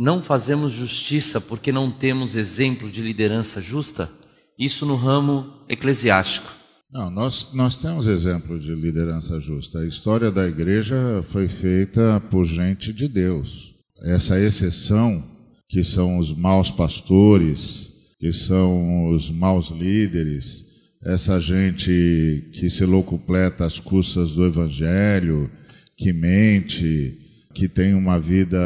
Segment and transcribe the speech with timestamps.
[0.00, 4.10] não fazemos justiça porque não temos exemplo de liderança justa?
[4.58, 6.56] Isso no ramo eclesiástico.
[6.90, 9.80] Não, nós, nós temos exemplo de liderança justa.
[9.80, 13.74] A história da igreja foi feita por gente de Deus.
[14.02, 15.22] Essa exceção,
[15.68, 20.64] que são os maus pastores, que são os maus líderes,
[21.04, 25.50] essa gente que se locupleta às custas do evangelho,
[25.94, 27.18] que mente,
[27.60, 28.58] que tem uma vida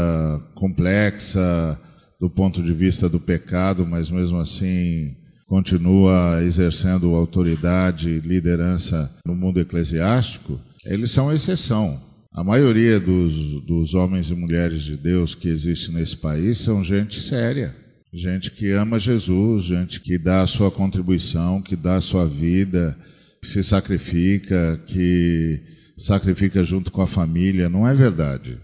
[0.54, 1.76] complexa
[2.20, 5.16] do ponto de vista do pecado, mas mesmo assim
[5.48, 12.00] continua exercendo autoridade, liderança no mundo eclesiástico, eles são exceção.
[12.32, 17.20] A maioria dos, dos homens e mulheres de Deus que existem nesse país são gente
[17.20, 17.74] séria,
[18.12, 22.96] gente que ama Jesus, gente que dá a sua contribuição, que dá a sua vida,
[23.42, 25.60] que se sacrifica, que
[25.98, 27.68] sacrifica junto com a família.
[27.68, 28.56] Não é verdade.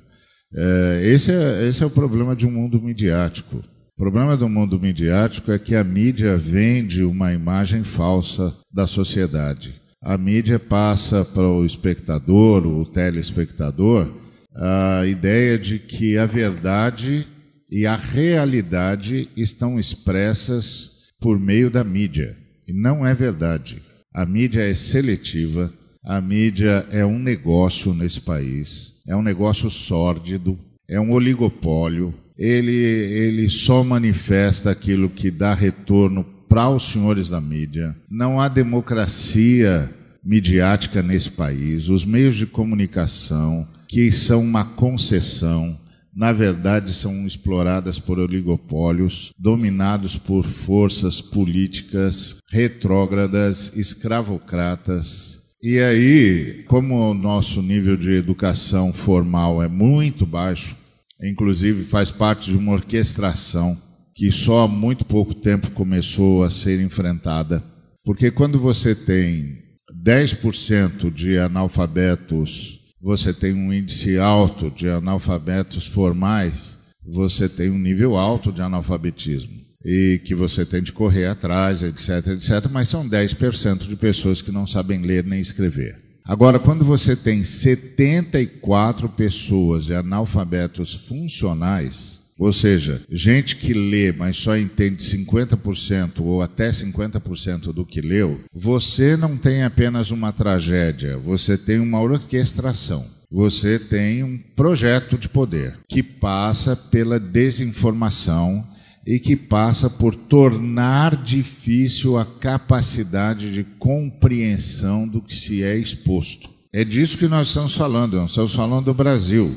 [0.54, 3.62] É, esse, é, esse é o problema de um mundo midiático.
[3.94, 9.80] O problema do mundo midiático é que a mídia vende uma imagem falsa da sociedade.
[10.02, 14.10] A mídia passa para o espectador, o telespectador,
[14.56, 17.26] a ideia de que a verdade
[17.70, 20.90] e a realidade estão expressas
[21.20, 22.36] por meio da mídia.
[22.66, 23.82] E não é verdade.
[24.12, 30.56] A mídia é seletiva, a mídia é um negócio nesse país, é um negócio sórdido,
[30.88, 37.40] é um oligopólio, ele, ele só manifesta aquilo que dá retorno para os senhores da
[37.40, 37.96] mídia.
[38.08, 39.92] Não há democracia
[40.24, 41.88] midiática nesse país.
[41.88, 45.76] Os meios de comunicação, que são uma concessão,
[46.14, 55.39] na verdade são exploradas por oligopólios, dominados por forças políticas retrógradas, escravocratas.
[55.62, 60.74] E aí, como o nosso nível de educação formal é muito baixo,
[61.22, 63.76] inclusive faz parte de uma orquestração
[64.14, 67.62] que só há muito pouco tempo começou a ser enfrentada.
[68.02, 69.58] Porque quando você tem
[70.02, 78.16] 10% de analfabetos, você tem um índice alto de analfabetos formais, você tem um nível
[78.16, 79.69] alto de analfabetismo.
[79.84, 84.52] E que você tem de correr atrás, etc, etc, mas são 10% de pessoas que
[84.52, 85.98] não sabem ler nem escrever.
[86.24, 94.36] Agora, quando você tem 74 pessoas de analfabetos funcionais, ou seja, gente que lê, mas
[94.36, 101.18] só entende 50% ou até 50% do que leu, você não tem apenas uma tragédia,
[101.18, 103.04] você tem uma orquestração.
[103.30, 108.66] Você tem um projeto de poder que passa pela desinformação
[109.06, 116.50] e que passa por tornar difícil a capacidade de compreensão do que se é exposto.
[116.72, 119.56] É disso que nós estamos falando, nós estamos falando do Brasil.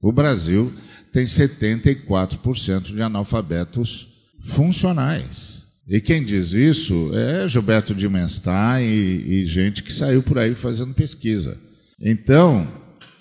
[0.00, 0.72] O Brasil
[1.12, 4.08] tem 74% de analfabetos
[4.40, 5.64] funcionais.
[5.88, 10.54] E quem diz isso é Gilberto de Menstein e, e gente que saiu por aí
[10.54, 11.60] fazendo pesquisa.
[12.00, 12.66] Então,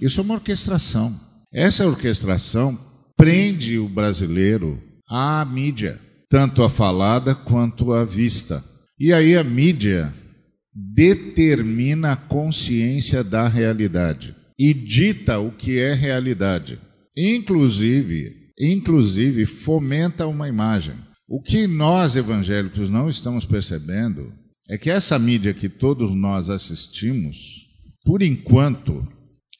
[0.01, 1.19] isso é uma orquestração.
[1.53, 2.77] Essa orquestração
[3.15, 5.99] prende o brasileiro à mídia,
[6.29, 8.63] tanto a falada quanto a vista.
[8.99, 10.13] E aí a mídia
[10.73, 16.79] determina a consciência da realidade e dita o que é realidade.
[17.15, 20.95] Inclusive, inclusive fomenta uma imagem.
[21.27, 24.31] O que nós evangélicos não estamos percebendo
[24.69, 27.67] é que essa mídia que todos nós assistimos,
[28.03, 29.07] por enquanto,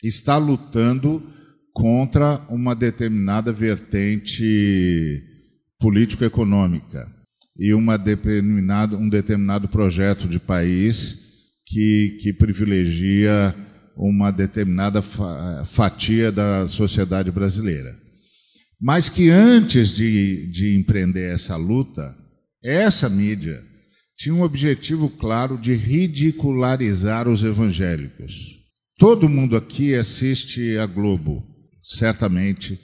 [0.04, 1.24] está lutando
[1.74, 5.24] contra uma determinada vertente
[5.80, 7.12] político-econômica
[7.58, 11.20] e uma determinado, um determinado projeto de país
[11.66, 13.56] que, que privilegia
[13.96, 17.98] uma determinada fatia da sociedade brasileira.
[18.80, 22.16] Mas que antes de, de empreender essa luta,
[22.64, 23.64] essa mídia
[24.18, 28.60] tinha um objetivo claro de ridicularizar os evangélicos.
[28.98, 31.46] Todo mundo aqui assiste a Globo,
[31.82, 32.80] certamente,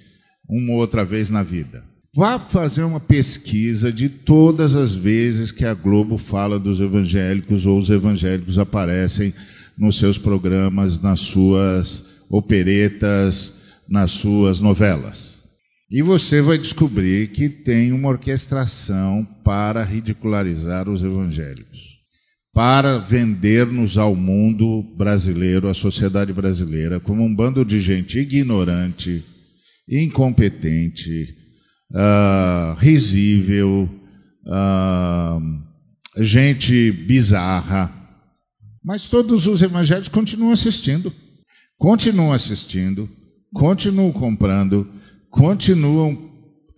[0.50, 1.91] uma ou outra vez na vida.
[2.13, 7.80] Vá fazer uma pesquisa de todas as vezes que a Globo fala dos evangélicos ou
[7.80, 9.34] os evangélicos aparecem
[9.78, 13.54] nos seus programas, nas suas operetas,
[13.88, 15.46] nas suas novelas.
[15.90, 21.98] E você vai descobrir que tem uma orquestração para ridicularizar os evangélicos,
[22.54, 29.24] para vender-nos ao mundo brasileiro, à sociedade brasileira, como um bando de gente ignorante,
[29.88, 31.41] incompetente,
[31.92, 33.90] uh, risível,
[34.46, 37.94] uh, gente bizarra.
[38.84, 41.14] Mas todos os evangélicos continuam assistindo,
[41.78, 43.10] continuam assistindo,
[43.54, 44.90] continuam comprando,
[45.30, 46.14] continuam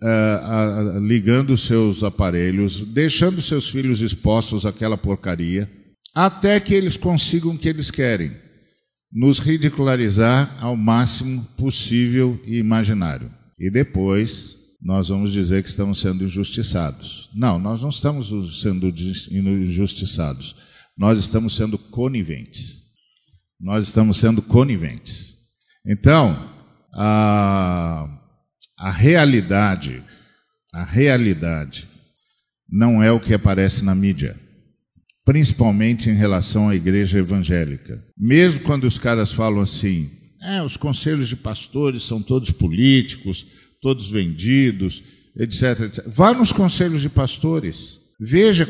[0.02, 5.70] uh, uh, ligando seus aparelhos, deixando seus filhos expostos àquela porcaria,
[6.14, 8.32] até que eles consigam o que eles querem:
[9.10, 13.30] nos ridicularizar ao máximo possível e imaginário.
[13.58, 17.30] E depois nós vamos dizer que estamos sendo injustiçados.
[17.34, 18.88] Não, nós não estamos sendo
[19.30, 20.54] injustiçados.
[20.96, 22.82] Nós estamos sendo coniventes.
[23.58, 25.38] Nós estamos sendo coniventes.
[25.86, 26.52] Então,
[26.92, 28.06] a,
[28.78, 30.04] a realidade,
[30.70, 31.88] a realidade
[32.68, 34.38] não é o que aparece na mídia,
[35.24, 38.04] principalmente em relação à igreja evangélica.
[38.18, 40.10] Mesmo quando os caras falam assim,
[40.42, 43.46] é, os conselhos de pastores são todos políticos,
[43.84, 45.04] todos vendidos,
[45.36, 46.04] etc, etc.
[46.06, 48.66] Vá nos conselhos de pastores, veja,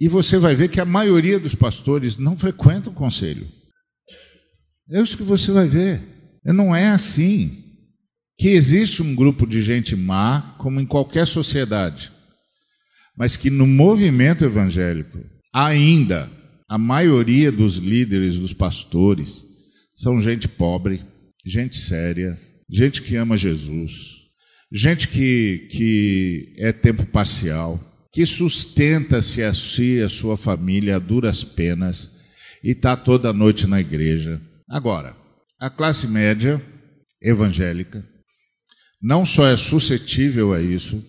[0.00, 3.46] e você vai ver que a maioria dos pastores não frequenta o conselho.
[4.90, 6.00] É isso que você vai ver.
[6.42, 7.64] Não é assim
[8.38, 12.10] que existe um grupo de gente má, como em qualquer sociedade,
[13.14, 15.22] mas que no movimento evangélico,
[15.52, 16.30] ainda
[16.66, 19.44] a maioria dos líderes, dos pastores,
[19.94, 21.04] são gente pobre,
[21.44, 22.34] gente séria,
[22.70, 24.19] gente que ama Jesus,
[24.72, 27.80] gente que, que é tempo parcial,
[28.12, 32.10] que sustenta-se a si e a sua família a duras penas
[32.62, 34.40] e está toda noite na igreja.
[34.68, 35.16] Agora,
[35.58, 36.60] a classe média
[37.22, 38.04] evangélica
[39.02, 41.02] não só é suscetível a isso,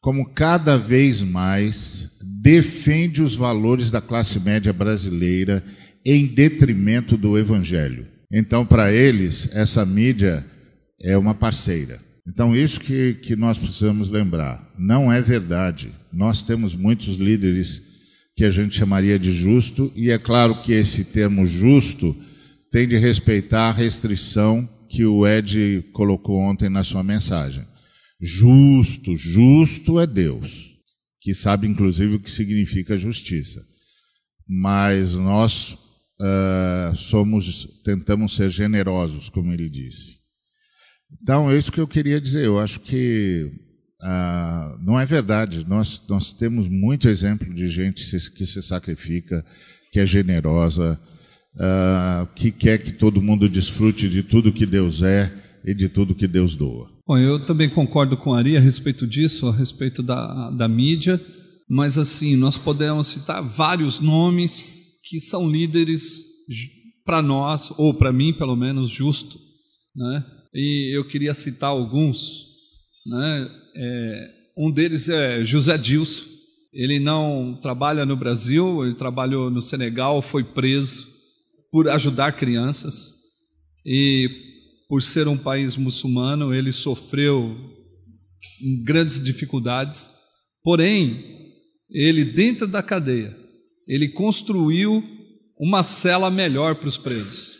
[0.00, 2.10] como cada vez mais
[2.42, 5.64] defende os valores da classe média brasileira
[6.04, 8.06] em detrimento do evangelho.
[8.32, 10.46] Então, para eles, essa mídia
[11.02, 12.00] é uma parceira.
[12.30, 14.72] Então, isso que, que nós precisamos lembrar.
[14.78, 15.92] Não é verdade.
[16.12, 17.82] Nós temos muitos líderes
[18.36, 22.14] que a gente chamaria de justo, e é claro que esse termo justo
[22.70, 27.64] tem de respeitar a restrição que o Ed colocou ontem na sua mensagem.
[28.22, 30.76] Justo, justo é Deus,
[31.20, 33.60] que sabe inclusive o que significa justiça.
[34.46, 40.19] Mas nós uh, somos, tentamos ser generosos, como ele disse.
[41.22, 42.44] Então, é isso que eu queria dizer.
[42.44, 43.50] Eu acho que
[44.02, 45.66] uh, não é verdade.
[45.68, 49.44] Nós, nós temos muito exemplo de gente que se sacrifica,
[49.92, 50.98] que é generosa,
[51.56, 55.32] uh, que quer que todo mundo desfrute de tudo que Deus é
[55.64, 56.88] e de tudo que Deus doa.
[57.06, 61.20] Bom, eu também concordo com a Ari a respeito disso, a respeito da, da mídia,
[61.68, 64.66] mas assim, nós podemos citar vários nomes
[65.04, 66.24] que são líderes
[67.04, 69.38] para nós, ou para mim pelo menos, justo,
[69.94, 70.24] né?
[70.54, 72.46] E eu queria citar alguns,
[73.06, 73.50] né?
[73.76, 76.24] É, um deles é José Dilson.
[76.72, 81.08] Ele não trabalha no Brasil, ele trabalhou no Senegal, foi preso,
[81.70, 83.16] por ajudar crianças
[83.84, 84.28] e
[84.88, 87.56] por ser um país muçulmano, ele sofreu
[88.84, 90.10] grandes dificuldades.
[90.62, 91.24] Porém,
[91.88, 93.36] ele dentro da cadeia,
[93.86, 95.02] ele construiu
[95.58, 97.58] uma cela melhor para os presos.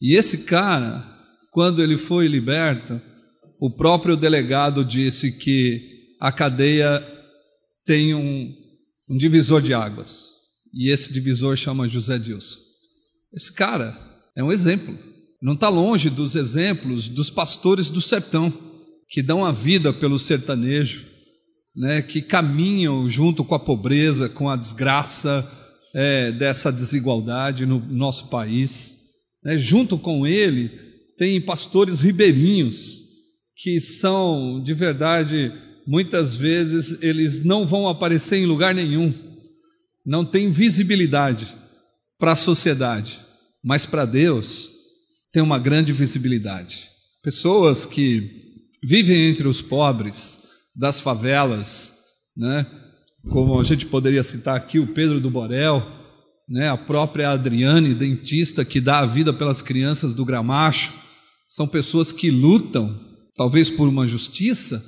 [0.00, 1.13] E esse cara,
[1.54, 3.00] quando ele foi liberto,
[3.60, 7.00] o próprio delegado disse que a cadeia
[7.86, 8.52] tem um,
[9.08, 10.30] um divisor de águas.
[10.74, 12.58] E esse divisor chama José Dilson.
[13.32, 13.96] Esse cara
[14.36, 14.98] é um exemplo.
[15.40, 18.52] Não está longe dos exemplos dos pastores do sertão,
[19.08, 21.06] que dão a vida pelo sertanejo,
[21.76, 25.48] né, que caminham junto com a pobreza, com a desgraça
[25.94, 28.96] é, dessa desigualdade no nosso país.
[29.44, 30.83] Né, junto com ele,
[31.16, 33.04] tem pastores ribeirinhos,
[33.56, 35.52] que são, de verdade,
[35.86, 39.12] muitas vezes eles não vão aparecer em lugar nenhum,
[40.04, 41.54] não tem visibilidade
[42.18, 43.24] para a sociedade
[43.64, 44.70] mas para Deus
[45.32, 46.90] tem uma grande visibilidade.
[47.22, 50.40] Pessoas que vivem entre os pobres
[50.76, 51.94] das favelas,
[52.36, 52.66] né?
[53.30, 55.82] Como a gente poderia citar aqui o Pedro do Borel,
[56.46, 56.68] né?
[56.68, 60.92] A própria Adriane, dentista que dá a vida pelas crianças do Gramacho,
[61.54, 62.98] são pessoas que lutam,
[63.36, 64.84] talvez por uma justiça,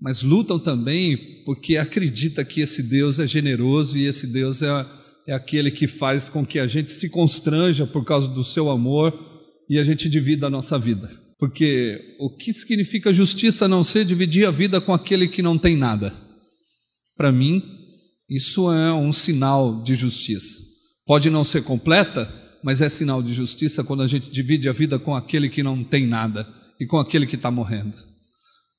[0.00, 4.86] mas lutam também porque acredita que esse Deus é generoso e esse Deus é
[5.26, 9.16] é aquele que faz com que a gente se constranja por causa do seu amor
[9.68, 11.08] e a gente divida a nossa vida.
[11.38, 15.76] Porque o que significa justiça não ser dividir a vida com aquele que não tem
[15.76, 16.12] nada?
[17.16, 17.62] Para mim,
[18.28, 20.58] isso é um sinal de justiça.
[21.06, 22.28] Pode não ser completa,
[22.62, 25.82] mas é sinal de justiça quando a gente divide a vida com aquele que não
[25.82, 26.46] tem nada
[26.78, 27.96] e com aquele que está morrendo.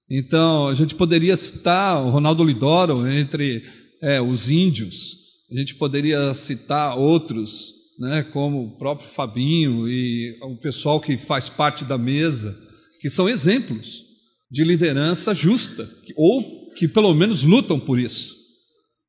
[0.10, 3.64] Então, a gente poderia citar o Ronaldo Lidoro entre
[4.02, 5.18] é, os índios,
[5.52, 11.50] a gente poderia citar outros, né, como o próprio Fabinho e o pessoal que faz
[11.50, 12.58] parte da mesa,
[13.00, 14.06] que são exemplos
[14.50, 18.36] de liderança justa, ou que pelo menos lutam por isso.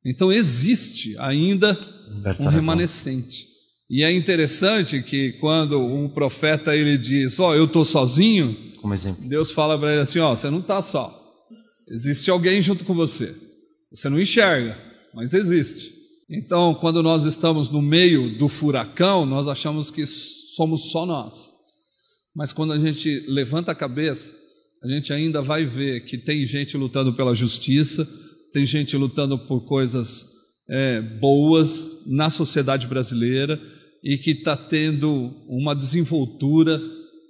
[0.04, 1.78] Então existe ainda
[2.38, 3.51] um remanescente.
[3.90, 8.94] E é interessante que quando um profeta ele diz, ó, oh, eu estou sozinho, como
[8.94, 9.28] exemplo.
[9.28, 11.18] Deus fala para ele assim, ó, oh, você não está só.
[11.88, 13.34] Existe alguém junto com você.
[13.92, 14.76] Você não enxerga,
[15.14, 15.92] mas existe.
[16.28, 21.52] Então, quando nós estamos no meio do furacão, nós achamos que somos só nós.
[22.34, 24.34] Mas quando a gente levanta a cabeça,
[24.82, 28.08] a gente ainda vai ver que tem gente lutando pela justiça,
[28.52, 30.31] tem gente lutando por coisas
[30.72, 33.60] é, boas na sociedade brasileira
[34.02, 36.80] e que está tendo uma desenvoltura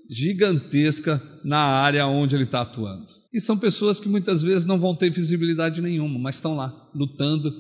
[0.09, 3.07] gigantesca na área onde ele está atuando.
[3.35, 7.53] E são pessoas que muitas vezes não vão ter visibilidade nenhuma, mas estão lá lutando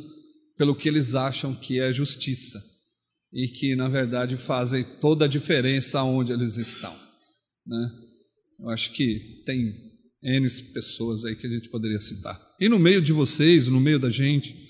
[0.56, 2.62] pelo que eles acham que é justiça
[3.32, 6.94] e que, na verdade, fazem toda a diferença onde eles estão.
[7.66, 7.90] Né?
[8.60, 9.72] Eu acho que tem
[10.22, 12.40] N pessoas aí que a gente poderia citar.
[12.60, 14.62] E no meio de vocês, no meio da gente,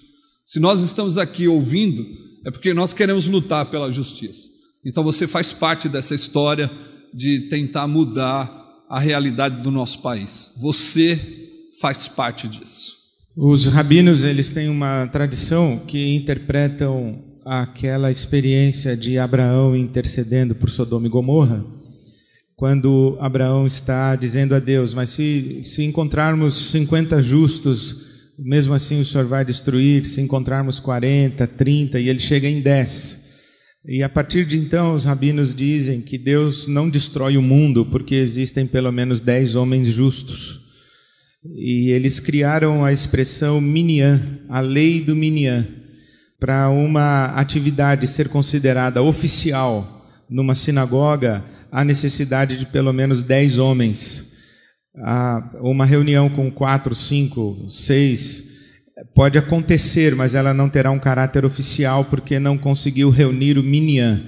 [0.44, 2.06] se nós estamos aqui ouvindo,
[2.44, 4.48] é porque nós queremos lutar pela justiça.
[4.84, 6.70] Então você faz parte dessa história
[7.14, 8.50] de tentar mudar
[8.88, 10.52] a realidade do nosso país.
[10.60, 11.18] Você
[11.80, 13.02] faz parte disso.
[13.36, 21.06] Os rabinos, eles têm uma tradição que interpretam aquela experiência de Abraão intercedendo por Sodoma
[21.06, 21.64] e Gomorra,
[22.54, 29.04] quando Abraão está dizendo a Deus: Mas se, se encontrarmos 50 justos, mesmo assim o
[29.04, 33.20] Senhor vai destruir, se encontrarmos 40, 30, e ele chega em 10.
[33.86, 38.14] E a partir de então, os rabinos dizem que Deus não destrói o mundo porque
[38.14, 40.60] existem pelo menos 10 homens justos.
[41.44, 45.66] E eles criaram a expressão Minyan, a lei do Minyan,
[46.38, 54.31] para uma atividade ser considerada oficial numa sinagoga, há necessidade de pelo menos dez homens.
[55.60, 58.52] Uma reunião com quatro, cinco, seis
[59.14, 64.22] pode acontecer, mas ela não terá um caráter oficial porque não conseguiu reunir o Minyan,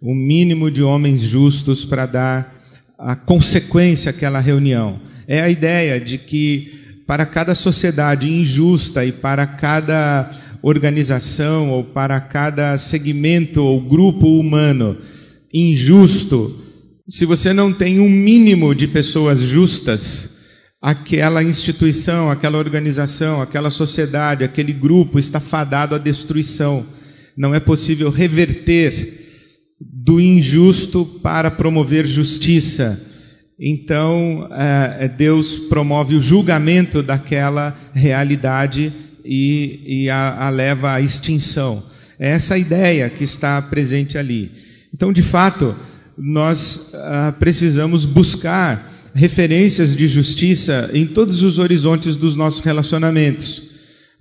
[0.00, 2.54] o mínimo de homens justos para dar
[2.98, 5.00] a consequência àquela reunião.
[5.26, 10.30] É a ideia de que para cada sociedade injusta e para cada
[10.62, 14.96] organização ou para cada segmento ou grupo humano
[15.52, 16.58] injusto,
[17.08, 20.30] se você não tem um mínimo de pessoas justas,
[20.80, 26.86] aquela instituição, aquela organização, aquela sociedade, aquele grupo está fadado à destruição.
[27.36, 29.20] Não é possível reverter
[29.80, 33.12] do injusto para promover justiça
[33.64, 38.92] então, é, Deus promove o julgamento daquela realidade
[39.24, 41.80] e, e a, a, leva à extinção.
[42.18, 44.50] É essa a ideia que está presente ali.
[44.92, 45.76] Então, de fato,
[46.16, 53.70] nós ah, precisamos buscar referências de justiça em todos os horizontes dos nossos relacionamentos.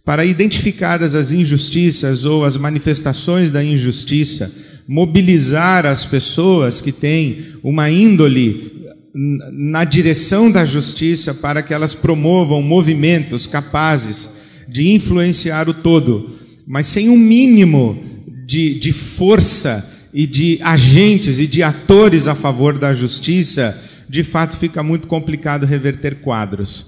[0.03, 4.51] Para identificadas as injustiças ou as manifestações da injustiça,
[4.87, 8.81] mobilizar as pessoas que têm uma índole
[9.13, 14.29] na direção da justiça para que elas promovam movimentos capazes
[14.67, 16.31] de influenciar o todo,
[16.65, 18.01] mas sem um mínimo
[18.45, 24.57] de, de força e de agentes e de atores a favor da justiça, de fato
[24.57, 26.87] fica muito complicado reverter quadros.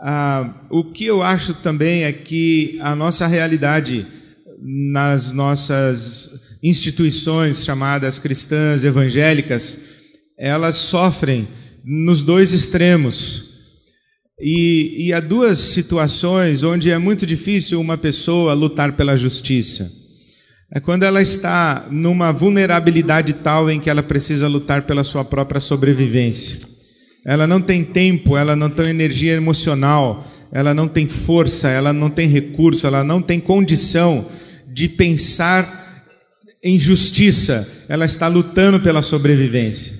[0.00, 4.06] Ah, o que eu acho também é que a nossa realidade
[4.60, 6.30] nas nossas
[6.62, 9.78] instituições chamadas cristãs evangélicas
[10.38, 11.48] elas sofrem
[11.84, 13.52] nos dois extremos.
[14.40, 19.90] E, e há duas situações onde é muito difícil uma pessoa lutar pela justiça.
[20.76, 25.60] É quando ela está numa vulnerabilidade tal em que ela precisa lutar pela sua própria
[25.60, 26.58] sobrevivência.
[27.24, 32.10] Ela não tem tempo, ela não tem energia emocional, ela não tem força, ela não
[32.10, 34.26] tem recurso, ela não tem condição
[34.66, 36.04] de pensar
[36.60, 37.68] em justiça.
[37.88, 39.92] Ela está lutando pela sobrevivência.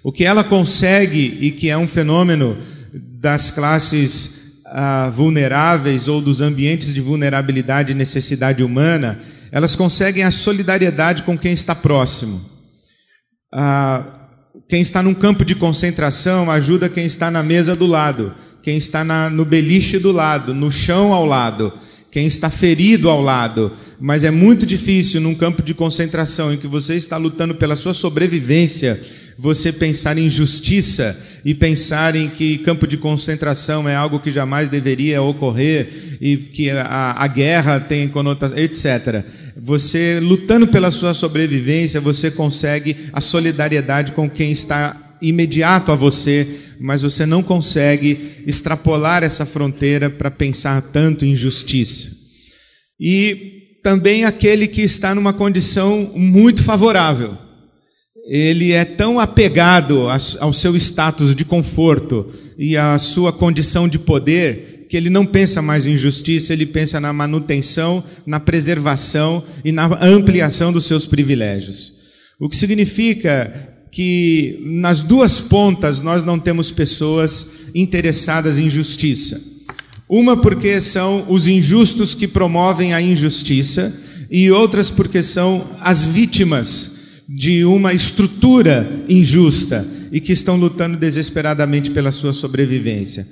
[0.00, 2.56] O que ela consegue, e que é um fenômeno
[2.92, 9.18] das classes ah, vulneráveis ou dos ambientes de vulnerabilidade e necessidade humana,
[9.52, 12.40] elas conseguem a solidariedade com quem está próximo.
[13.52, 14.04] Ah,
[14.68, 19.04] quem está num campo de concentração ajuda quem está na mesa do lado, quem está
[19.28, 21.72] no beliche do lado, no chão ao lado,
[22.10, 23.72] quem está ferido ao lado.
[24.00, 27.92] Mas é muito difícil num campo de concentração em que você está lutando pela sua
[27.92, 29.00] sobrevivência
[29.40, 34.68] você pensar em justiça e pensar em que campo de concentração é algo que jamais
[34.68, 39.24] deveria ocorrer e que a, a guerra tem conotação, etc.
[39.56, 46.46] Você lutando pela sua sobrevivência, você consegue a solidariedade com quem está imediato a você
[46.80, 52.10] mas você não consegue extrapolar essa fronteira para pensar tanto em justiça.
[52.98, 57.36] E também aquele que está numa condição muito favorável.
[58.24, 60.06] Ele é tão apegado
[60.38, 62.26] ao seu status de conforto
[62.58, 66.98] e à sua condição de poder que ele não pensa mais em justiça, ele pensa
[66.98, 71.94] na manutenção, na preservação e na ampliação dos seus privilégios.
[72.40, 79.40] O que significa que nas duas pontas nós não temos pessoas interessadas em justiça.
[80.08, 83.94] Uma porque são os injustos que promovem a injustiça,
[84.28, 86.89] e outras porque são as vítimas
[87.32, 93.24] de uma estrutura injusta e que estão lutando desesperadamente pela sua sobrevivência.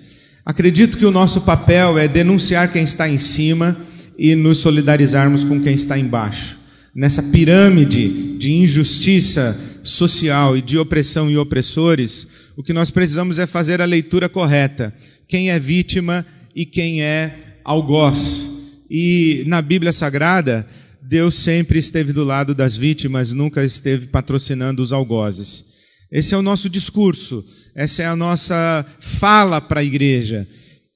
[0.47, 3.77] Acredito que o nosso papel é denunciar quem está em cima
[4.17, 6.57] e nos solidarizarmos com quem está embaixo.
[6.95, 12.27] Nessa pirâmide de injustiça social e de opressão e opressores,
[12.57, 14.95] o que nós precisamos é fazer a leitura correta.
[15.27, 16.25] Quem é vítima
[16.55, 18.49] e quem é algoz.
[18.89, 20.67] E na Bíblia Sagrada,
[21.09, 25.65] Deus sempre esteve do lado das vítimas, nunca esteve patrocinando os algozes.
[26.13, 27.43] Esse é o nosso discurso,
[27.75, 30.47] essa é a nossa fala para a igreja.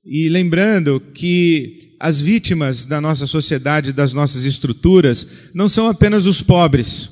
[0.04, 6.42] E lembrando que as vítimas da nossa sociedade, das nossas estruturas, não são apenas os
[6.42, 7.08] pobres,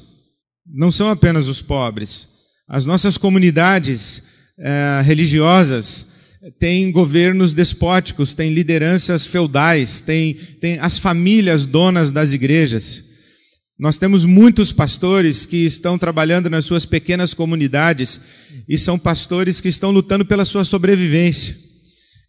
[0.66, 2.28] não são apenas os pobres.
[2.68, 4.22] As nossas comunidades
[4.58, 6.06] eh, religiosas
[6.58, 13.04] têm governos despóticos, têm lideranças feudais, têm, têm as famílias donas das igrejas.
[13.78, 18.20] Nós temos muitos pastores que estão trabalhando nas suas pequenas comunidades
[18.68, 21.56] e são pastores que estão lutando pela sua sobrevivência.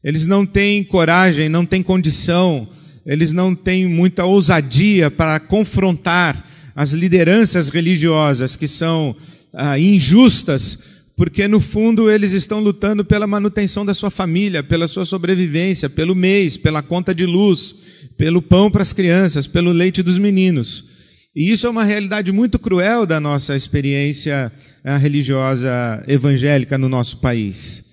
[0.04, 2.68] Eles não têm coragem, não têm condição,
[3.06, 9.16] eles não têm muita ousadia para confrontar as lideranças religiosas que são
[9.54, 10.78] ah, injustas,
[11.22, 16.16] porque no fundo eles estão lutando pela manutenção da sua família, pela sua sobrevivência, pelo
[16.16, 17.76] mês, pela conta de luz,
[18.18, 20.84] pelo pão para as crianças, pelo leite dos meninos.
[21.36, 24.52] E isso é uma realidade muito cruel da nossa experiência
[24.84, 27.86] eh, religiosa evangélica no nosso país.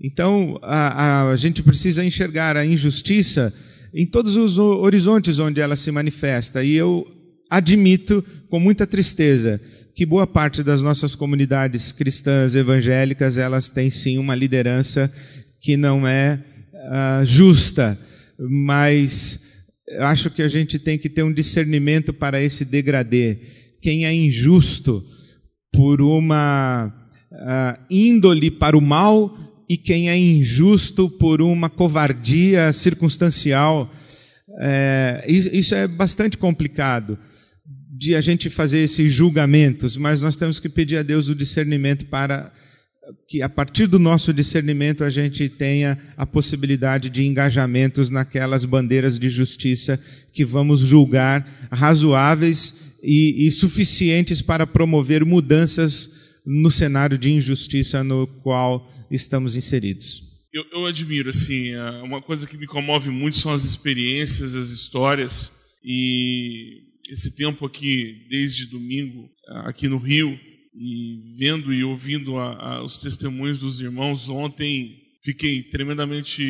[0.00, 3.52] Então, a, a, gente precisa enxergar a injustiça
[3.92, 6.62] em todos os horizontes onde ela se manifesta.
[6.62, 7.04] E eu
[7.52, 9.60] admito com muita tristeza
[9.94, 15.12] que boa parte das nossas comunidades cristãs evangélicas elas têm sim uma liderança
[15.60, 17.98] que não é uh, justa,
[18.38, 19.38] mas
[19.86, 23.40] eu acho que a gente tem que ter um discernimento para esse degradê.
[23.82, 25.04] Quem é injusto
[25.70, 26.90] por uma
[27.30, 29.36] uh, índole para o mal
[29.68, 33.92] e quem é injusto por uma covardia circunstancial.
[34.58, 37.18] É, isso é bastante complicado
[38.02, 42.04] de a gente fazer esses julgamentos, mas nós temos que pedir a Deus o discernimento
[42.06, 42.52] para
[43.28, 49.20] que a partir do nosso discernimento a gente tenha a possibilidade de engajamentos naquelas bandeiras
[49.20, 50.00] de justiça
[50.32, 56.10] que vamos julgar razoáveis e, e suficientes para promover mudanças
[56.44, 60.24] no cenário de injustiça no qual estamos inseridos.
[60.52, 64.70] Eu, eu, admiro, assim, é, uma coisa que me comove muito são as experiências, as
[64.70, 65.52] histórias
[65.84, 69.28] e esse tempo aqui, desde domingo,
[69.64, 70.38] aqui no Rio,
[70.74, 76.42] e vendo e ouvindo a, a, os testemunhos dos irmãos ontem, fiquei tremendamente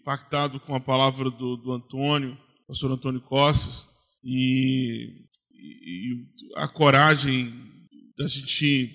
[0.00, 3.86] impactado com a palavra do, do Antônio, pastor Antônio Costas,
[4.24, 6.24] e, e,
[6.56, 7.52] a coragem
[8.16, 8.90] da gente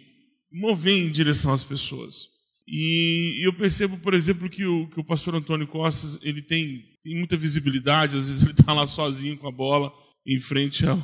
[0.51, 2.29] mover em direção às pessoas.
[2.67, 6.83] E, e eu percebo, por exemplo, que o, que o pastor Antônio Costas ele tem,
[7.03, 9.91] tem muita visibilidade, às vezes ele está lá sozinho com a bola
[10.25, 10.97] em frente ao,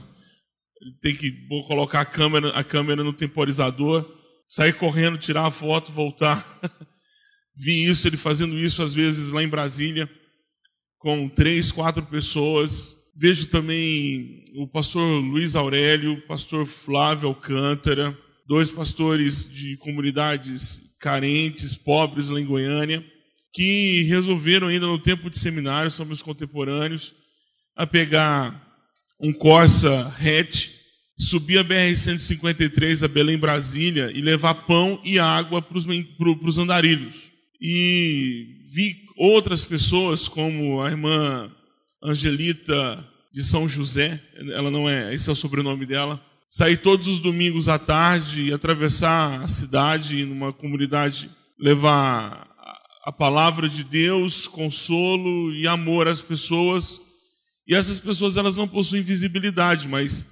[0.81, 1.31] ele tem que
[1.67, 4.05] colocar a câmera, a câmera no temporizador,
[4.47, 6.59] sair correndo, tirar a foto, voltar.
[7.55, 10.09] Vi isso, ele fazendo isso às vezes lá em Brasília,
[10.99, 12.95] com três, quatro pessoas.
[13.15, 18.15] Vejo também o pastor Luiz Aurélio, o pastor Flávio Alcântara,
[18.47, 23.03] dois pastores de comunidades carentes, pobres lá em Goiânia,
[23.51, 27.15] que resolveram ainda no tempo de seminário, somos contemporâneos,
[27.75, 28.66] a pegar
[29.19, 30.69] um Corsa hatch,
[31.17, 37.31] subir a BR-153 a Belém, Brasília e levar pão e água para os andarilhos.
[37.59, 41.51] E vi outras pessoas, como a irmã
[42.03, 43.03] Angelita
[43.33, 47.67] de São José, ela não é, esse é o sobrenome dela, sair todos os domingos
[47.67, 52.47] à tarde e atravessar a cidade numa comunidade, levar
[53.03, 57.01] a palavra de Deus, consolo e amor às pessoas
[57.67, 60.25] e essas pessoas elas não possuem visibilidade, mas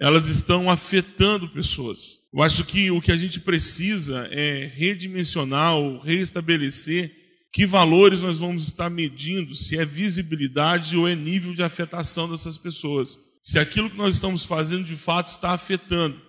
[0.00, 2.18] elas estão afetando pessoas.
[2.32, 7.14] Eu acho que o que a gente precisa é redimensionar ou reestabelecer
[7.52, 12.58] que valores nós vamos estar medindo, se é visibilidade ou é nível de afetação dessas
[12.58, 13.18] pessoas.
[13.42, 16.20] Se aquilo que nós estamos fazendo de fato está afetando.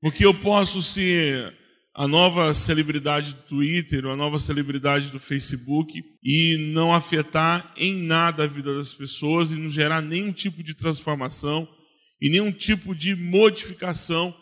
[0.00, 1.54] Porque eu posso ser
[2.00, 8.44] a nova celebridade do Twitter, a nova celebridade do Facebook e não afetar em nada
[8.44, 11.68] a vida das pessoas e não gerar nenhum tipo de transformação
[12.18, 14.34] e nenhum tipo de modificação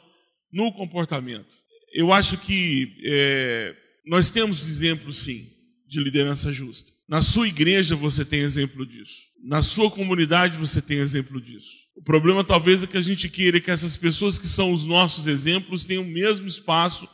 [0.53, 1.49] no comportamento.
[1.93, 3.75] Eu acho que é,
[4.07, 5.49] nós temos exemplos, sim,
[5.85, 6.93] de liderança justa.
[7.09, 9.17] Na sua igreja você tem exemplo disso.
[9.43, 11.75] Na sua comunidade você tem exemplo disso.
[11.97, 15.27] O problema talvez é que a gente queira que essas pessoas que são os nossos
[15.27, 17.09] exemplos tenham o mesmo espaço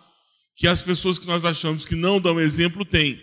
[0.57, 3.21] que as pessoas que nós achamos que não dão exemplo têm.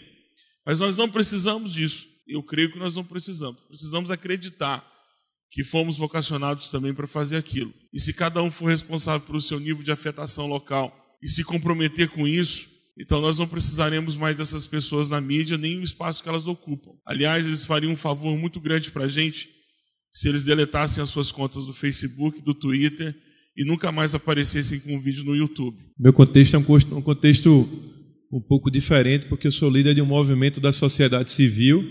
[0.66, 2.08] Mas nós não precisamos disso.
[2.28, 3.62] Eu creio que nós não precisamos.
[3.68, 4.86] Precisamos acreditar
[5.50, 7.74] que fomos vocacionados também para fazer aquilo.
[7.92, 12.10] E se cada um for responsável pelo seu nível de afetação local e se comprometer
[12.10, 16.30] com isso, então nós não precisaremos mais dessas pessoas na mídia, nem o espaço que
[16.30, 16.92] elas ocupam.
[17.06, 19.50] Aliás, eles fariam um favor muito grande para a gente
[20.12, 23.16] se eles deletassem as suas contas do Facebook, do Twitter
[23.56, 25.78] e nunca mais aparecessem com um vídeo no YouTube.
[26.00, 27.68] Meu contexto é um contexto
[28.32, 31.86] um pouco diferente, porque eu sou líder de um movimento da sociedade civil,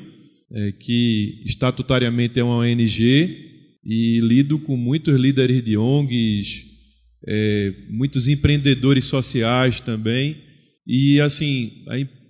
[0.53, 3.51] é, que estatutariamente é uma ONG,
[3.85, 6.64] e lido com muitos líderes de ONGs,
[7.27, 10.37] é, muitos empreendedores sociais também.
[10.87, 11.85] E assim,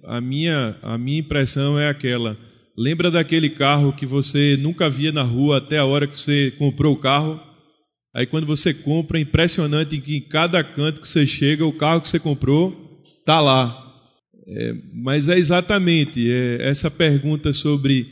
[0.04, 2.36] a, a, minha, a minha impressão é aquela:
[2.76, 6.94] lembra daquele carro que você nunca via na rua até a hora que você comprou
[6.94, 7.40] o carro?
[8.14, 12.00] Aí quando você compra, é impressionante que em cada canto que você chega, o carro
[12.00, 13.86] que você comprou está lá.
[14.48, 18.06] É, mas é exatamente é, essa pergunta sobre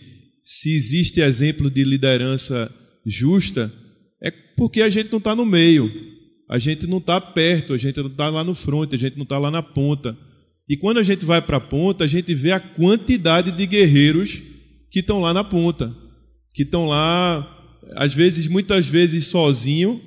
[0.45, 2.73] se existe exemplo de liderança
[3.05, 3.73] justa,
[4.23, 5.93] é porque a gente não está no meio,
[6.49, 9.25] a gente não está perto, a gente não está lá no front, a gente não
[9.25, 10.17] está lá na ponta.
[10.69, 14.43] E quando a gente vai para a ponta, a gente vê a quantidade de guerreiros
[14.91, 15.95] que estão lá na ponta,
[16.55, 17.58] que estão lá
[17.95, 20.01] às vezes, muitas vezes sozinho,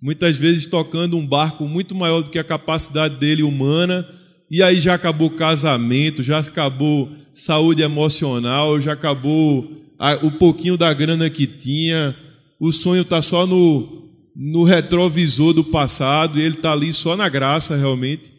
[0.00, 4.06] muitas vezes tocando um barco muito maior do que a capacidade dele humana,
[4.50, 10.92] e aí já acabou casamento, já acabou saúde emocional, já acabou a, o pouquinho da
[10.94, 12.16] grana que tinha,
[12.58, 17.28] o sonho está só no, no retrovisor do passado, e ele está ali só na
[17.28, 18.32] graça realmente.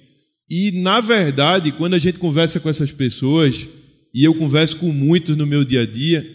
[0.49, 3.67] E, na verdade, quando a gente conversa com essas pessoas,
[4.13, 6.25] e eu converso com muitos no meu dia a dia,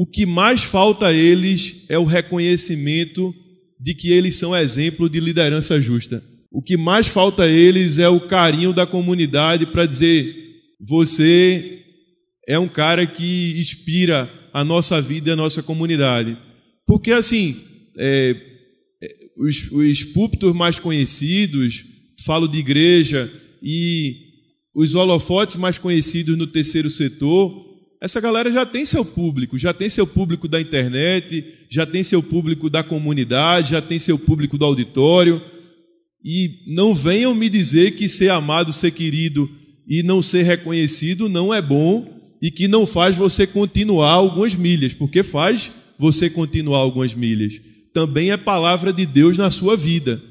[0.00, 3.34] o que mais falta a eles é o reconhecimento
[3.80, 6.22] de que eles são exemplo de liderança justa.
[6.52, 10.36] O que mais falta a eles é o carinho da comunidade para dizer:
[10.78, 11.80] você
[12.46, 16.38] é um cara que inspira a nossa vida e a nossa comunidade.
[16.86, 17.56] Porque, assim,
[17.98, 18.36] é,
[19.02, 21.84] é os, os púlpitos mais conhecidos,
[22.24, 23.28] falo de igreja,
[23.60, 24.14] e
[24.72, 27.67] os holofotes mais conhecidos no terceiro setor,
[28.00, 32.22] essa galera já tem seu público, já tem seu público da internet, já tem seu
[32.22, 35.42] público da comunidade, já tem seu público do auditório.
[36.24, 39.50] E não venham me dizer que ser amado, ser querido
[39.88, 44.94] e não ser reconhecido não é bom e que não faz você continuar algumas milhas,
[44.94, 47.60] porque faz você continuar algumas milhas.
[47.92, 50.22] Também é palavra de Deus na sua vida.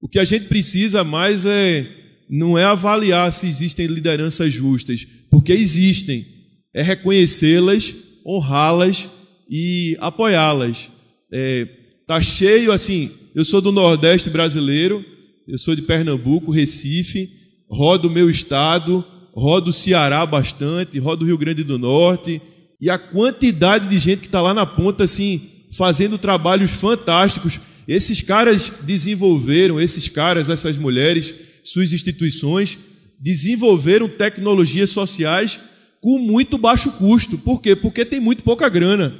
[0.00, 1.86] O que a gente precisa mais é
[2.28, 6.33] não é avaliar se existem lideranças justas, porque existem
[6.74, 7.94] é reconhecê-las,
[8.26, 9.08] honrá-las
[9.48, 10.90] e apoiá-las.
[11.32, 11.68] É,
[12.06, 13.12] tá cheio assim.
[13.34, 15.04] Eu sou do Nordeste brasileiro,
[15.46, 17.30] eu sou de Pernambuco, Recife,
[17.68, 22.42] rodo o meu estado, rodo o Ceará bastante, rodo o Rio Grande do Norte,
[22.80, 27.60] e a quantidade de gente que está lá na ponta, assim, fazendo trabalhos fantásticos.
[27.86, 32.78] Esses caras desenvolveram, esses caras, essas mulheres, suas instituições,
[33.20, 35.60] desenvolveram tecnologias sociais
[36.04, 37.38] com muito baixo custo.
[37.38, 37.74] Por quê?
[37.74, 39.18] Porque tem muito pouca grana.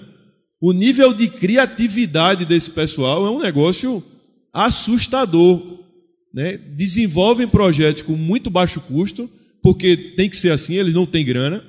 [0.60, 4.04] O nível de criatividade desse pessoal é um negócio
[4.52, 5.82] assustador.
[6.32, 6.58] Né?
[6.58, 9.30] Desenvolvem projetos com muito baixo custo,
[9.62, 11.64] porque tem que ser assim, eles não têm grana.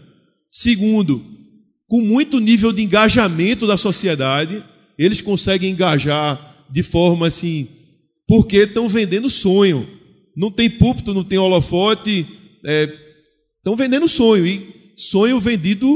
[0.51, 1.23] Segundo,
[1.87, 4.61] com muito nível de engajamento da sociedade,
[4.97, 7.69] eles conseguem engajar de forma assim,
[8.27, 9.87] porque estão vendendo sonho.
[10.35, 14.45] Não tem púlpito, não tem holofote, estão é, vendendo sonho.
[14.45, 15.87] E sonho vendido,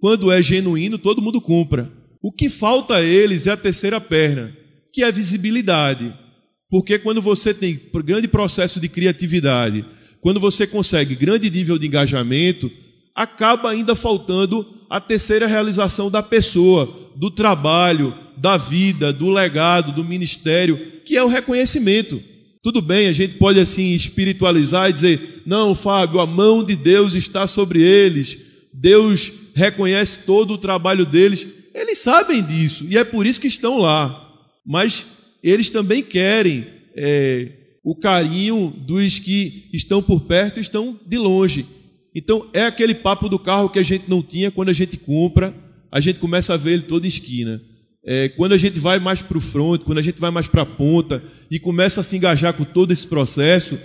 [0.00, 1.92] quando é genuíno, todo mundo compra.
[2.22, 4.56] O que falta a eles é a terceira perna,
[4.92, 6.14] que é a visibilidade.
[6.70, 9.84] Porque quando você tem grande processo de criatividade,
[10.20, 12.70] quando você consegue grande nível de engajamento,
[13.14, 20.04] acaba ainda faltando a terceira realização da pessoa, do trabalho, da vida, do legado, do
[20.04, 22.22] ministério, que é o reconhecimento.
[22.68, 27.14] Tudo bem, a gente pode assim espiritualizar e dizer: não, Fábio, a mão de Deus
[27.14, 28.36] está sobre eles,
[28.70, 31.46] Deus reconhece todo o trabalho deles.
[31.74, 34.38] Eles sabem disso e é por isso que estão lá.
[34.66, 35.06] Mas
[35.42, 37.52] eles também querem é,
[37.82, 41.64] o carinho dos que estão por perto e estão de longe.
[42.14, 45.54] Então é aquele papo do carro que a gente não tinha quando a gente compra,
[45.90, 47.62] a gente começa a ver ele toda esquina.
[48.10, 50.62] É, quando a gente vai mais para o front, quando a gente vai mais para
[50.62, 53.78] a ponta e começa a se engajar com todo esse processo,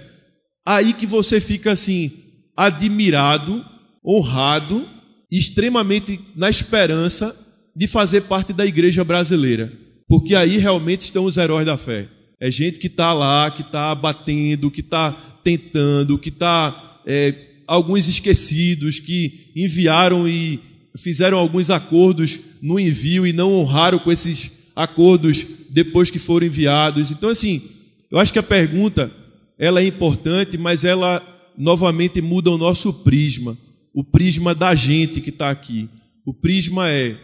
[0.66, 2.10] aí que você fica assim,
[2.56, 3.66] admirado,
[4.02, 4.88] honrado,
[5.30, 7.36] extremamente na esperança
[7.76, 9.74] de fazer parte da igreja brasileira.
[10.08, 12.08] Porque aí realmente estão os heróis da fé.
[12.40, 15.12] É gente que está lá, que está batendo, que está
[15.44, 17.02] tentando, que está.
[17.06, 17.36] É,
[17.68, 20.62] alguns esquecidos, que enviaram e
[20.97, 27.12] fizeram alguns acordos no envio e não honraram com esses acordos depois que foram enviados.
[27.12, 27.62] Então, assim,
[28.12, 29.12] eu acho que a pergunta
[29.58, 31.21] ela é importante, mas ela
[31.58, 33.58] novamente muda o nosso prisma,
[33.93, 35.89] o prisma da gente que está aqui.
[36.25, 37.15] O prisma é: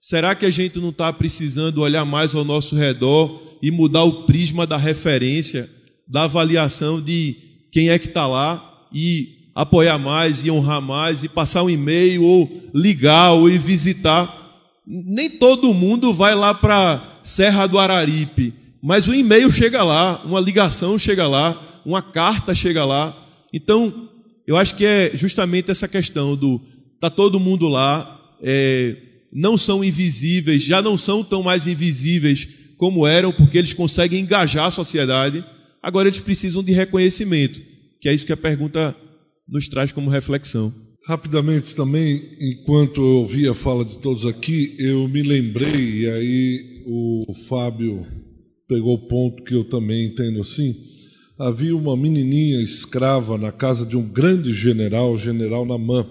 [0.00, 4.24] será que a gente não está precisando olhar mais ao nosso redor e mudar o
[4.24, 5.70] prisma da referência,
[6.06, 7.36] da avaliação de
[7.70, 12.22] quem é que está lá e apoiar mais e honrar mais e passar um e-mail
[12.22, 14.40] ou ligar ou ir visitar.
[14.86, 20.40] Nem todo mundo vai lá para Serra do Araripe, mas o e-mail chega lá, uma
[20.40, 23.16] ligação chega lá, uma carta chega lá.
[23.52, 24.08] Então,
[24.46, 26.60] eu acho que é justamente essa questão do
[26.98, 28.96] tá todo mundo lá, é,
[29.32, 34.66] não são invisíveis, já não são tão mais invisíveis como eram, porque eles conseguem engajar
[34.66, 35.44] a sociedade.
[35.82, 37.60] Agora eles precisam de reconhecimento,
[38.00, 38.96] que é isso que a pergunta
[39.48, 40.72] nos traz como reflexão.
[41.06, 46.82] Rapidamente também, enquanto eu ouvi a fala de todos aqui, eu me lembrei, e aí
[46.86, 48.06] o Fábio
[48.68, 50.74] pegou o ponto que eu também entendo assim.
[51.38, 56.06] Havia uma menininha escrava na casa de um grande general, general Namã.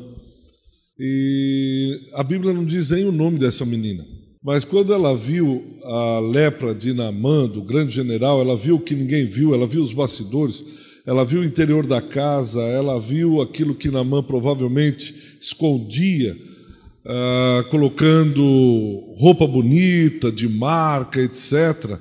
[1.00, 4.06] E a Bíblia não diz nem o nome dessa menina.
[4.44, 8.96] Mas quando ela viu a lepra de Namã, do grande general, ela viu o que
[8.96, 10.64] ninguém viu, ela viu os bastidores
[11.06, 16.38] ela viu o interior da casa, ela viu aquilo que Namã provavelmente escondia,
[17.06, 22.00] uh, colocando roupa bonita, de marca, etc.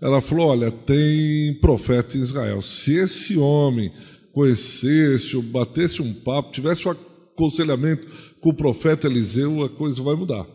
[0.00, 2.60] Ela falou: Olha, tem profeta em Israel.
[2.60, 3.90] Se esse homem
[4.34, 8.06] conhecesse, ou batesse um papo, tivesse um aconselhamento
[8.40, 10.46] com o profeta Eliseu, a coisa vai mudar.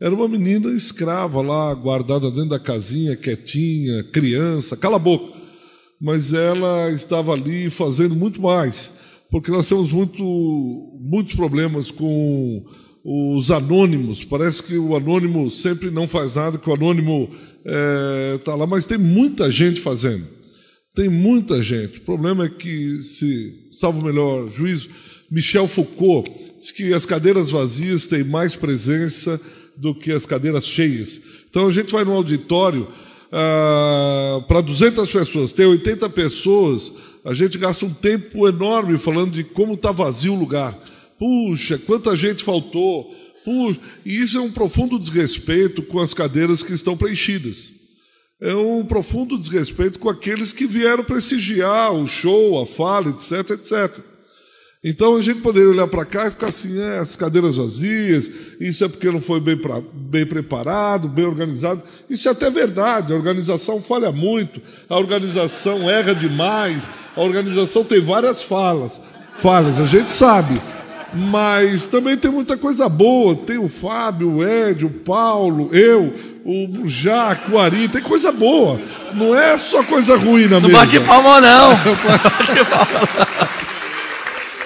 [0.00, 5.39] Era uma menina escrava lá, guardada dentro da casinha, quietinha, criança, cala a boca
[6.00, 8.92] mas ela estava ali fazendo muito mais,
[9.30, 10.22] porque nós temos muito,
[10.98, 12.64] muitos problemas com
[13.04, 14.24] os anônimos.
[14.24, 17.30] Parece que o anônimo sempre não faz nada, que o anônimo
[18.38, 20.26] está é, lá, mas tem muita gente fazendo.
[20.94, 21.98] Tem muita gente.
[21.98, 24.88] O problema é que, se salvo o melhor juízo,
[25.30, 29.40] Michel Foucault diz que as cadeiras vazias têm mais presença
[29.76, 31.20] do que as cadeiras cheias.
[31.48, 32.88] Então a gente vai no auditório
[33.32, 36.92] ah, para 200 pessoas, tem 80 pessoas,
[37.24, 40.76] a gente gasta um tempo enorme falando de como está vazio o lugar.
[41.18, 43.14] Puxa, quanta gente faltou.
[43.44, 47.72] Puxa, e isso é um profundo desrespeito com as cadeiras que estão preenchidas.
[48.40, 54.09] É um profundo desrespeito com aqueles que vieram prestigiar o show, a fala, etc, etc.
[54.82, 58.82] Então a gente poderia olhar para cá e ficar assim, é, as cadeiras vazias, isso
[58.82, 61.82] é porque não foi bem, pra, bem preparado, bem organizado.
[62.08, 68.00] Isso é até verdade, a organização falha muito, a organização erra demais, a organização tem
[68.00, 68.98] várias falas,
[69.36, 70.58] falhas, a gente sabe.
[71.12, 76.88] Mas também tem muita coisa boa, tem o Fábio, o Ed, o Paulo, eu, o
[76.88, 78.80] Jaco, o Ari, tem coisa boa.
[79.12, 80.72] Não é só coisa ruim na não mesa.
[80.78, 81.70] Não bate palma não.
[81.70, 83.59] não bate palma.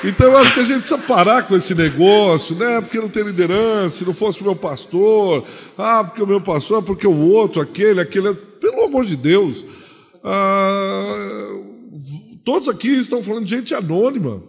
[0.04, 2.78] Então eu acho que a gente precisa parar com esse negócio, né?
[2.82, 5.44] Porque não tem liderança, se não fosse o meu pastor,
[5.78, 8.34] ah, porque o meu pastor, porque o outro, aquele, aquele.
[8.34, 9.64] Pelo amor de Deus.
[10.22, 11.56] Ah,
[12.44, 14.42] todos aqui estão falando de gente anônima.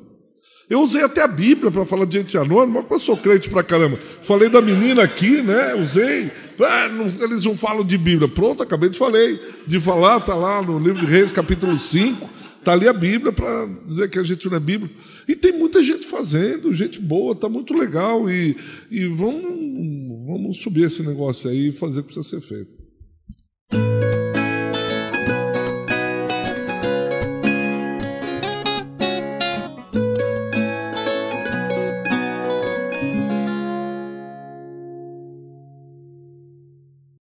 [0.69, 3.63] Eu usei até a Bíblia para falar de gente anônima, mas eu sou crente pra
[3.63, 3.97] caramba.
[4.23, 5.75] Falei da menina aqui, né?
[5.75, 6.31] Usei.
[6.59, 8.27] Ah, não, eles não falam de Bíblia.
[8.27, 9.39] Pronto, acabei de falei.
[9.65, 12.29] De falar, tá lá no livro de Reis, capítulo 5.
[12.65, 14.89] Está ali a Bíblia para dizer que a gente não é Bíblia.
[15.27, 18.27] E tem muita gente fazendo, gente boa, está muito legal.
[18.27, 18.57] E,
[18.89, 22.84] e vamos, vamos subir esse negócio aí e fazer o que precisa ser feito.